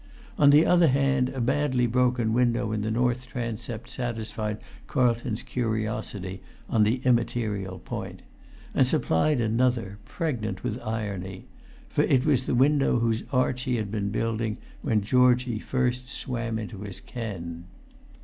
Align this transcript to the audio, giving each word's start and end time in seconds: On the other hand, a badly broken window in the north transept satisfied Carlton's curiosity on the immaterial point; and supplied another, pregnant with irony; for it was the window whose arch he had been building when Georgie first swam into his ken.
On 0.35 0.49
the 0.49 0.65
other 0.65 0.87
hand, 0.87 1.29
a 1.29 1.39
badly 1.39 1.85
broken 1.85 2.33
window 2.33 2.71
in 2.71 2.81
the 2.81 2.89
north 2.89 3.27
transept 3.27 3.87
satisfied 3.87 4.57
Carlton's 4.87 5.43
curiosity 5.43 6.41
on 6.67 6.81
the 6.81 7.01
immaterial 7.05 7.77
point; 7.77 8.23
and 8.73 8.87
supplied 8.87 9.39
another, 9.39 9.99
pregnant 10.05 10.63
with 10.63 10.81
irony; 10.81 11.45
for 11.87 12.01
it 12.01 12.25
was 12.25 12.47
the 12.47 12.55
window 12.55 12.97
whose 12.97 13.25
arch 13.31 13.61
he 13.61 13.75
had 13.75 13.91
been 13.91 14.09
building 14.09 14.57
when 14.81 15.01
Georgie 15.01 15.59
first 15.59 16.09
swam 16.09 16.57
into 16.57 16.79
his 16.81 16.99
ken. 16.99 17.65